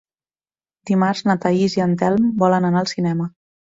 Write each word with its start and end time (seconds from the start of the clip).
Dimarts 0.91 1.21
na 1.31 1.35
Thaís 1.43 1.75
i 1.81 1.85
en 1.87 1.93
Telm 2.03 2.29
volen 2.45 2.67
anar 2.71 2.83
al 2.85 2.91
cinema. 2.97 3.29